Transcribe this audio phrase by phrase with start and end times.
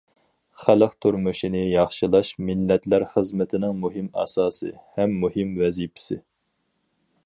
[0.61, 6.21] خەلق تۇرمۇشىنى ياخشىلاش مىللەتلەر خىزمىتىنىڭ مۇھىم ئاساسى ھەم مۇھىم ۋەزىپىسى.